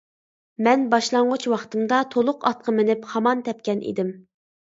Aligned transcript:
مەن 0.67 0.85
باشلانغۇچ 0.93 1.43
ۋاقتىمدا 1.51 1.99
تۇلۇق 2.15 2.47
ئاتقا 2.51 2.75
مىنىپ 2.79 3.05
خامان 3.13 3.45
تەپكەن 3.49 3.87
ئىدىم. 3.91 4.09